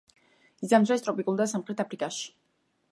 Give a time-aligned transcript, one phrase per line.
[0.67, 2.27] იზამთრებს ტროპიკულ და სამხრეთ აფრიკაში.